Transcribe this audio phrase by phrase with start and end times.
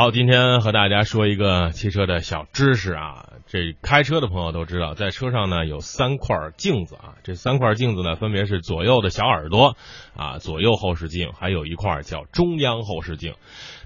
[0.00, 3.26] 好，今天和大家说一个汽车的小知识啊。
[3.46, 9.76] 这开车的朋友都知道，在车上呢有三块镜子啊，这三块镜子呢分别是左右的小耳朵
[10.16, 13.34] 啊，左右后视镜，还有一块叫中央后视镜。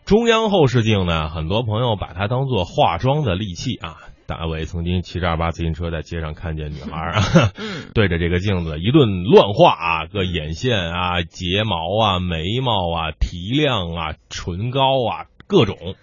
[0.04, 3.96] 中央后视镜呢，很多朋友把它当做化妆的利器啊。
[4.26, 7.22] 大伟曾经骑着二八自行车在街上看见女孩啊，
[7.92, 15.96] 对着这个镜子一顿乱画啊，个眼线啊、睫毛啊、眉毛啊、提亮啊、唇膏啊，各种。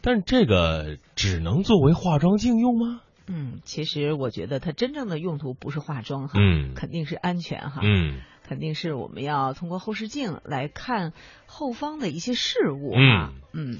[0.00, 3.00] 但这个只能作为化妆镜用吗？
[3.28, 11.12] 嗯，其实我觉得它真正的用途不是化妆哈，嗯肯定是安全哈，嗯肯定是我们要通过后视镜来看
[11.46, 13.78] 后方的一些事物哈，嗯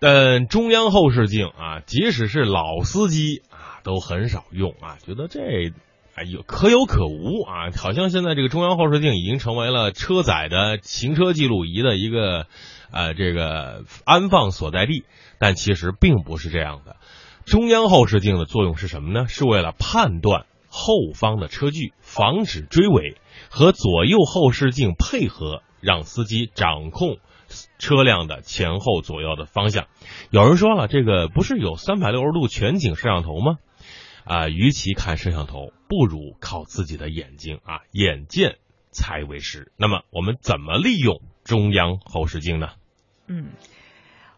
[0.00, 5.72] 但中央后视镜啊，即使是老司机啊，都很少用啊，觉得这
[6.14, 12.46] 哎有可有可无啊，好像现在这个中央后视镜已经成为了车载的行车记录仪的一个
[12.90, 15.04] 呃这个安放所在地，
[15.38, 16.96] 但其实并不是这样的。
[17.46, 19.26] 中央后视镜的作用是什么呢？
[19.26, 23.16] 是为了判断后方的车距，防止追尾，
[23.48, 27.16] 和左右后视镜配合，让司机掌控
[27.78, 29.86] 车辆的前后左右的方向。
[30.30, 33.56] 有人说了，这个不是有三百六十度全景摄像头吗？
[34.24, 38.56] 啊，与其看摄像头，不如靠自己的眼睛啊，眼见
[38.92, 39.72] 才为实。
[39.76, 42.70] 那么，我们怎么利用中央后视镜呢？
[43.26, 43.50] 嗯。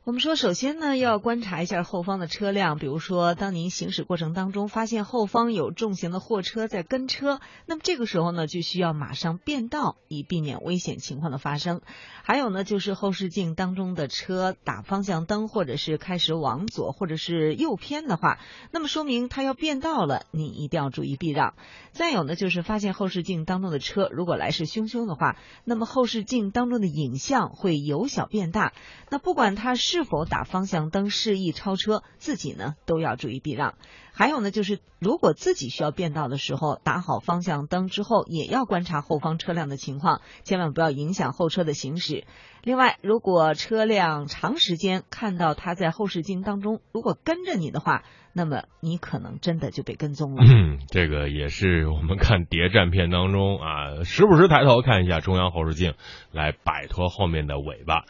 [0.05, 2.79] 我们说，首先呢，要观察一下后方的车辆。
[2.79, 11.81] 比如说，当您行驶过程当中发现后方有重型的货车在跟车，那么这个时候呢，就需要马上变道，以避免危险情况的发生。
[12.23, 18.39] 还有呢，就是后视镜当中的车打方向灯，或者是开始往左或者是右偏的话，
[18.73, 21.55] 那么说明它要变道了，你一定要注意避让。
[21.93, 28.75] 再有呢，就是发现后视镜当中的车如果来势汹汹的话，那么后视镜当中的影像会由小变大。
[29.09, 33.75] 那不管它是是否打方向灯示意超车，自己呢都要注意避让。
[34.13, 42.25] 还有呢，就是如果自己需要变道的时候，打好方向灯之后，也要观察后方车辆的情况，千万不要影响后车的行驶。
[42.63, 48.03] 另外，如果车辆长时间看到它在后视镜当中，如果跟着你的话，
[48.33, 50.45] 那么你可能真的就被跟踪了。
[50.45, 55.95] 嗯，这个也是我们看谍战片当中啊，时不时抬头看一下中央后视镜，
[56.33, 58.05] 来摆脱后面的尾巴。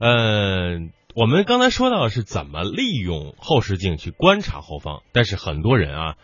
[0.00, 6.16] 嗯、我们刚才说到是怎么利用后视镜去观察后方，但是很多人啊，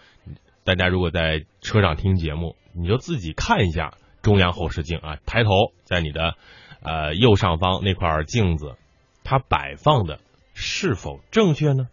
[0.65, 5.51] 大家如果在车上听节目，你就自己看一下中央后视镜啊，抬头
[5.85, 6.35] 在你的
[6.83, 8.75] 呃右上方那块镜子，
[9.23, 10.19] 它摆放的
[10.55, 11.87] 是否正确呢？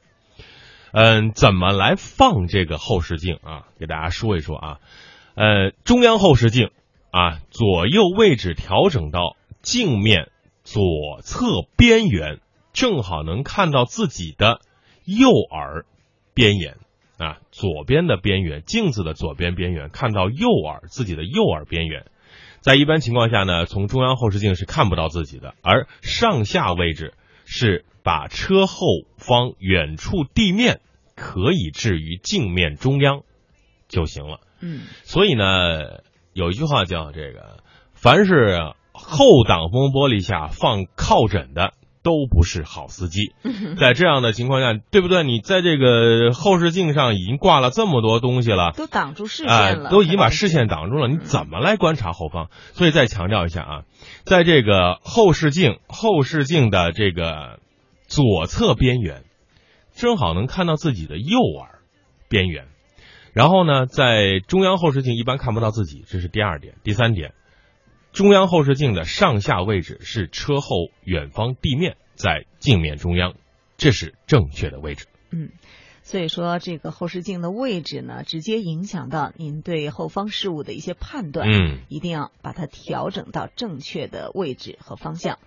[0.91, 3.67] 嗯，怎么来放这个后视镜啊？
[3.79, 4.79] 给大家说一说啊。
[5.35, 6.71] 呃，中央后视镜
[7.11, 10.31] 啊，左右位置调整到镜面
[10.63, 10.81] 左
[11.21, 11.45] 侧
[11.77, 12.39] 边缘，
[12.77, 14.61] 正好能看到自己的
[15.03, 15.87] 右耳
[16.35, 16.77] 边缘
[17.17, 22.05] 啊，左边的边缘，镜子的左边边缘看到右耳自己的右耳边缘。
[22.61, 28.85] 在一般情况下呢，从中央后视镜是看不到自己的，而上下位置是把车后
[29.17, 30.79] 方远处地面
[31.15, 33.23] 可以置于镜面中央
[33.87, 34.39] 就行了。
[34.59, 37.63] 嗯所以呢，有一句话叫这个：
[37.95, 38.59] 凡是
[38.91, 41.73] 后挡风玻璃下放靠枕的，
[42.07, 43.33] 都不是好司机。
[43.77, 45.25] 在这样的情况下，对不对？
[45.25, 48.71] 你在这个后视镜上已经挂了这么多东西了。
[48.71, 52.49] 都挡住视啊、线了，都已经把视线挡住了，你怎么来观察后方？
[52.71, 53.81] 所以再强调一下啊，
[54.23, 57.59] 在这个后视镜后视镜的这个
[58.07, 59.25] 左侧边缘，
[59.93, 61.79] 正好能看到自己的右耳
[62.29, 62.67] 边缘。
[63.33, 66.75] 然后呢，在中央后视镜一般看不到自己，这是第二点。
[66.85, 67.33] 第三点，
[68.17, 73.35] 中央后视镜的上下位置是车后远方地面，在镜面中央，
[73.77, 75.05] 这是正确的位置。
[75.29, 75.51] 嗯，
[76.01, 85.37] 所以说这个后视镜的位置呢，直接影响到您对后方事物的一些判断，嗯一定要把它调整到正确的位置和方向。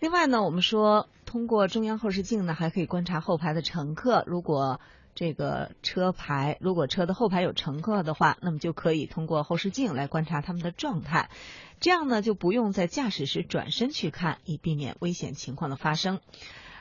[0.00, 4.24] 另外呢，我们说通过中央后视镜呢，还可以观察后排的乘客。
[4.26, 4.80] 如果
[5.14, 11.28] 这个车牌，如果车的后排有乘客的话，那么就可以通过后视镜来观察他们的状态。
[11.80, 16.20] 这样呢，就不用在驾驶时转身去看，以避免危险情况的发生。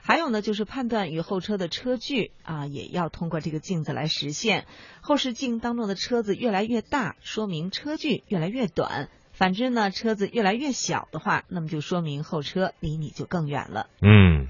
[0.01, 4.65] 还有呢，就是判断与后车的车距啊，也要通过这个镜子来实现。
[5.01, 9.09] 后视镜当中的车子越来越大，说明车距越来越短；
[9.39, 13.87] 反之呢，车子越来越小的话，那么就说明后车离你就更远了。
[14.01, 14.49] 嗯，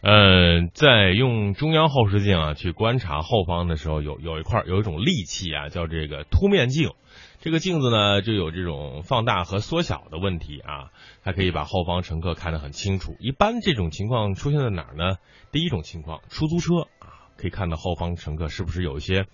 [0.00, 6.92] 呃，在用中央后视镜啊去观察后方的时候，有有一块有一种利器啊，叫这个凸面镜。
[7.40, 10.90] 这个镜子呢，就有这种放大和缩小的问题啊，
[11.24, 13.16] 它可以把后方乘客看得很清楚。
[13.18, 15.16] 一般这种情况出现在哪儿呢？
[15.50, 19.26] 第一种情况，出租车啊，可以看到后方乘客是不是有一些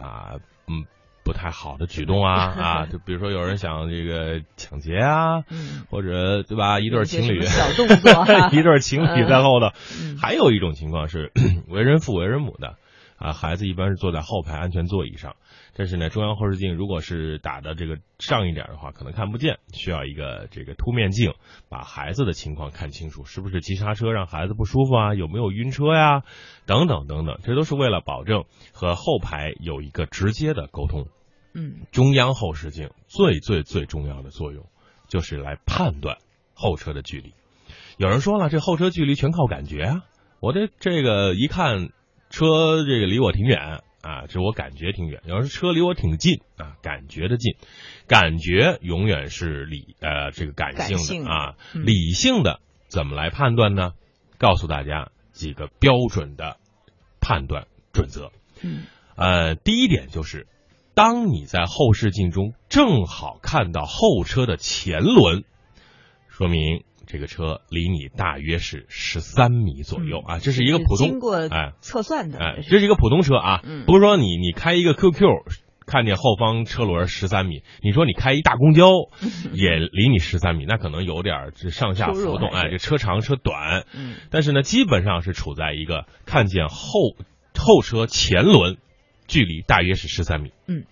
[0.00, 0.84] 啊，嗯。
[1.28, 5.42] 不太好的举动啊 啊，就比如说有人想这个抢劫啊，
[5.90, 6.80] 或者对吧？
[6.80, 8.24] 一对情侣小动作，
[8.58, 9.68] 一对情侣在后头。
[10.18, 11.30] 还有一种情况是
[11.68, 12.76] 为人父为人母的
[13.18, 15.36] 啊，孩子一般是坐在后排安全座椅上，
[15.76, 21.34] 但是呢，中央后视镜如果是打的这个上一点的话，可能看不见，需要一个这个凸面镜
[21.68, 25.14] 把孩子的情况看清楚，是不是急刹车让孩子不舒服啊？
[25.14, 26.22] 有没有晕车呀？
[26.64, 31.08] 等等等等，这都是为了保证和后排有一个直接的沟通。
[31.54, 34.66] 嗯，中央后视镜最最最重要的作用
[35.08, 36.18] 就是来判断
[36.54, 37.32] 后车的距离。
[37.96, 40.04] 有人说了，这后车距离全靠感觉啊！
[40.40, 41.88] 我这这个一看
[42.30, 47.56] 车这个离我挺远啊，这我感觉挺远；要是车离我挺近啊，感觉的近。
[48.06, 53.94] 感觉永远是理呃这个感性的啊，理性的怎么来判断呢？
[54.38, 56.58] 告诉大家几个标准的
[57.20, 58.30] 判断准则。
[58.62, 58.84] 嗯，
[59.16, 60.46] 呃，第一点就是。
[60.98, 65.44] 当你在后视镜中正好看到后车的前轮，
[66.28, 72.84] 说明这个车离你大约是十三米左右啊，这是一个普通经过哎测算的哎，这是。
[72.84, 75.22] 一个普通车啊，不是说你你开一个 QQ
[75.86, 78.90] 看见后方车轮十三米，你说你开一大公交
[79.54, 83.84] 也离你十三米，那可能有点这上下浮动哎，这车长车短，
[84.30, 87.14] 但是呢，基本上是处在一个看见后
[87.54, 88.78] 后车前轮。
[89.28, 90.50] 距离大约是十三米。
[90.66, 90.84] 嗯，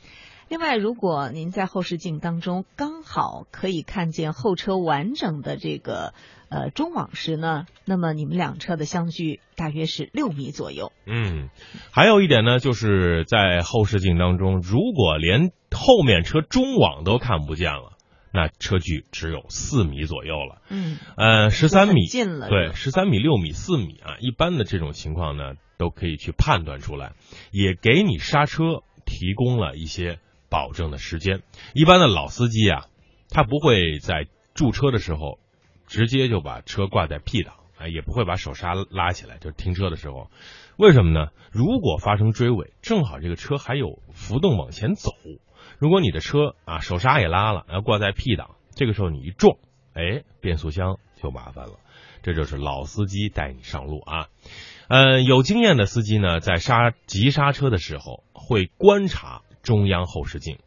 [0.49, 6.15] 另外，如果您在后视镜当中刚好可以看见后车完整的这个
[6.49, 10.93] 呃中网时呢，那么你们两车的相距大约是六米左右。
[11.06, 11.49] 嗯，
[11.91, 17.97] 还有一点呢，就是在后视镜当中，如果连后面车中网都看不见了，
[18.33, 20.62] 那车距只有四米左右了。
[20.69, 25.55] 嗯，呃，十三米近了，对，十三米、六米、四米啊，一般的这种情况呢。
[25.78, 27.12] 都可以去判断出来，
[27.50, 30.19] 也给你刹车提供了一些
[30.49, 31.43] 保证的时间。
[31.75, 32.87] 一般的老司机啊，
[33.31, 35.38] 他不会在驻车的时候
[35.87, 40.31] 直接就把车挂在 P 档，啊，也不会把手刹拉起来，就停车的时候。
[40.76, 41.31] 为什么呢？
[41.50, 45.11] 如果发生追尾，正好这个车还有浮动往前走，
[45.78, 49.56] 如果你的车啊手刹也拉了，要挂在 P 档，这个时候你一撞，
[49.94, 51.78] 哎，变速箱就麻烦了。
[52.23, 54.26] 这就是老司机带你上路啊。
[54.88, 60.59] 嗯，有经验的司机呢，在刹急刹车的时候会观察中央后视镜，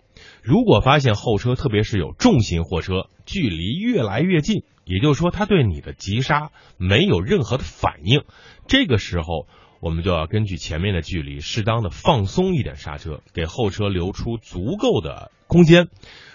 [0.43, 8.23] 如果发现后车，特别是有重型货车，距离越来越近，也就是说他对你的急刹没有任何的反应，
[8.67, 9.47] 这个时候
[9.79, 15.87] 我们就要根据前面的距离，适当的放松一点刹车，给后车留出足够的空间。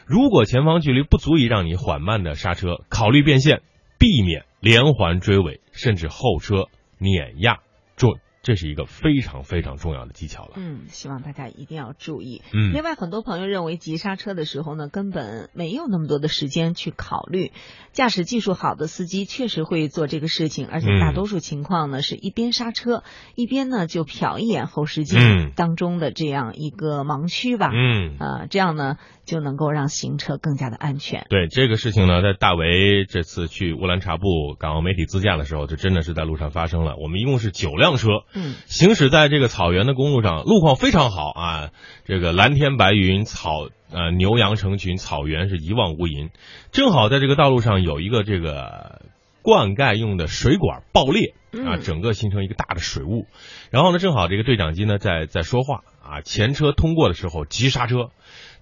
[0.06, 3.60] 如果前方距离不足以让你缓慢的刹车，考虑变线，
[3.98, 7.58] 避免连环追尾，甚至后车碾压。
[7.96, 10.52] 准，这是一个非常非常重要的技巧了。
[10.56, 12.42] 嗯，希望大家一定要注意。
[12.52, 17.50] 嗯，另外，很多朋友认为急刹车的时候呢，根本没有那么多的时间去考虑。
[17.92, 23.02] 驾驶技术好的司机确实会做这个事情，而且大多数情况呢，是一边刹车
[23.34, 27.70] 一边呢就瞟一眼后视镜当中的这样一个盲区吧。
[27.72, 28.96] 嗯，啊，这样呢。
[29.24, 31.24] 就能够让行车更加的安全。
[31.30, 36.96] 对这个事情呢，在大为这次去乌兰察布港澳媒体自驾的时候，就真的是在路上发生了。
[36.98, 41.70] 我们一共是九辆车，嗯，行驶在这个草原的公路上，路况非常好啊，
[42.04, 46.30] 这个蓝天白云，草呃牛羊成群，草原是一望无垠。
[46.72, 49.02] 正好在这个道路上有一个这个
[49.42, 53.26] 灌溉用的水管爆裂啊，整个形成一个大的水雾。
[53.70, 58.10] 然后呢，正好这个对讲机呢在在说话啊，前车通过的时候急刹车。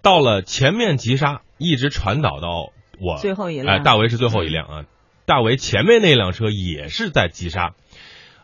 [0.02, 4.84] 到了前面急刹，一直传导到我最后一辆，哎，大为是最后一辆啊。
[5.26, 7.74] 大为前面那辆车也是在急刹，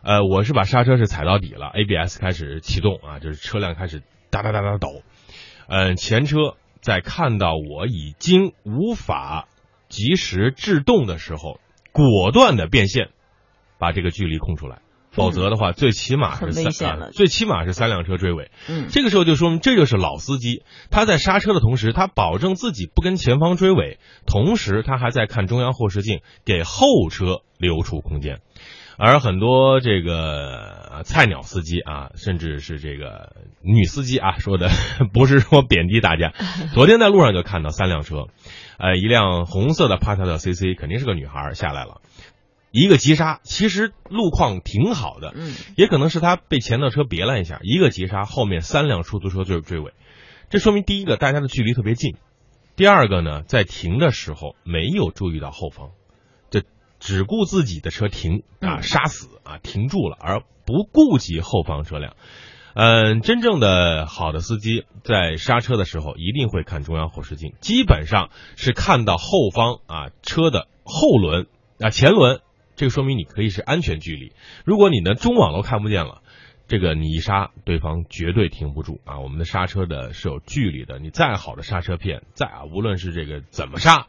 [0.03, 5.01] 呃，我是把刹车是踩到底了，ABS 开始启动啊，就是车辆开始哒哒哒哒抖。
[5.67, 9.47] 嗯，前车在看到我已经无法
[9.87, 11.59] 及时制动的时候，
[11.91, 13.09] 果断的变线，
[13.77, 14.81] 把这个距离空出来。
[15.11, 18.51] 否则的话，最起码是三，最起码是三辆车追尾。
[18.69, 28.39] 嗯，这个时候就说明这就是老司机，他在刹车的同时，他保证自己不跟前方追尾，同时他还在看中央后视镜，给后车留出空间。
[29.01, 34.69] 而很多这个菜鸟司机啊，甚至是这个女司机啊，说的
[35.13, 36.33] 不是说贬低大家。
[36.75, 38.27] 昨天在路上就看到三辆车，
[38.77, 42.01] 呃，一辆红色的帕萨特 CC，肯定是个女孩下来了。
[42.71, 49.93] 一个急刹，其实路况挺好的，嗯，也可能是他被前头车别了一下，一个急刹，后面三辆出租车追追尾，
[50.49, 52.17] 这说明第一个大家的距离特别近，
[52.75, 55.98] 第二个呢，在停的时候没有注意到后方，这
[56.99, 62.15] 只顾自己的车停啊，嗯刹死啊，停住了，而不顾及后方车辆。
[62.75, 71.47] 嗯，真正的好的司机在刹车的时候一定会看中央后视镜，基本上是看到后方啊车的后轮
[71.79, 72.41] 啊前轮，
[72.75, 74.33] 这个说明你可以是安全距离。
[74.65, 76.21] 如果你的中网都看不见了，
[76.67, 79.19] 这个你一刹，对方绝对停不住啊！
[79.19, 84.05] 我们的刹车的是有距离的，你再好的刹车片，再啊无论是这个怎么刹，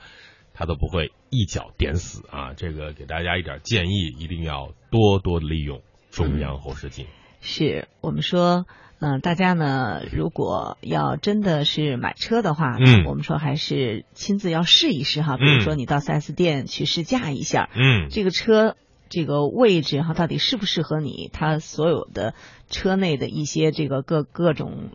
[0.52, 2.54] 它都不会一脚点死啊！
[2.54, 7.06] 这个给大家一点建议，一定要多多利用中央后视镜。
[7.40, 8.66] 是我们说，
[8.98, 18.76] 嗯、大家呢，如果要真的是买车的话，嗯我们说还是亲自要试一试哈，比如说你到四 S 店去试驾一下，嗯这个车
[19.08, 21.30] 这个位置哈，到底适不适合你？
[21.32, 22.34] 它所有的
[22.68, 24.90] 车内的一些这个各各种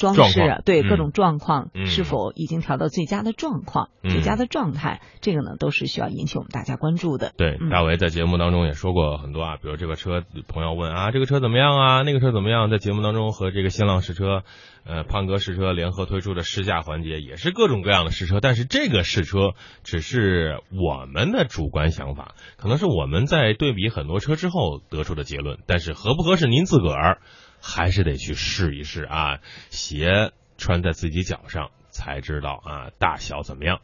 [0.00, 7.32] 装饰对、嗯各种状况、嗯是否已经调到最佳的状况、嗯最佳的状态，这个呢都是需要引起我们大家关注的。
[7.36, 12.02] 对，嗯大为在节目当中也说过很多啊，比如这个车，朋友问啊，这个车怎么样啊？
[12.02, 12.70] 那个车怎么样？
[12.70, 14.42] 在节目当中和这个新浪试车、
[14.84, 18.40] 呃胖哥试车联合推出的试驾环节，也是各种各样的试车。
[18.40, 19.52] 但是这个试车
[19.84, 25.58] 只是我们的主观想法，可能是我们在对比很多车之后得出的结论。
[25.66, 27.18] 但是合不合适，您自个儿
[27.60, 29.40] 还是得去试一试啊，
[29.70, 33.80] 鞋穿在自己脚上才知道啊，大小怎么样。